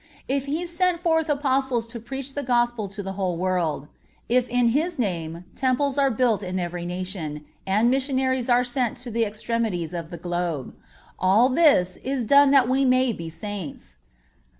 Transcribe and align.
If 0.27 0.45
He 0.47 0.65
sent 0.65 0.99
forth 0.99 1.29
Apostles 1.29 1.85
to 1.89 1.99
preach 1.99 2.33
the 2.33 2.41
Gospel 2.41 2.87
to 2.87 3.03
the 3.03 3.11
whole 3.11 3.37
world; 3.37 3.87
if 4.27 4.49
in 4.49 4.69
His 4.69 4.97
name 4.97 5.45
temples 5.55 5.99
are 5.99 6.09
built 6.09 6.41
in 6.41 6.57
every 6.57 6.87
nation, 6.87 7.45
and 7.67 7.87
missionaries 7.91 8.49
are 8.49 8.63
sent 8.63 8.97
to 9.05 9.11
the 9.11 9.25
extremities 9.25 9.93
of 9.93 10.09
the 10.09 10.17
globe, 10.17 10.73
all 11.19 11.49
this 11.49 11.97
is 11.97 12.25
done 12.25 12.49
that 12.49 12.67
we 12.67 12.83
may 12.83 13.13
be 13.13 13.29
Saints. 13.29 13.97